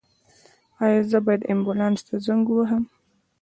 [0.83, 2.83] ایا زه باید امبولانس ته زنګ ووهم؟